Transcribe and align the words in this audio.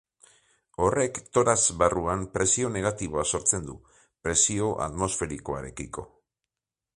Horrek 0.85 1.17
torax 1.37 1.59
barruan 1.83 2.23
presio 2.37 2.71
negatiboa 2.77 3.27
sortzen 3.33 3.69
du, 3.69 3.77
presio 4.29 4.71
atmosferikoarekiko. 4.87 6.09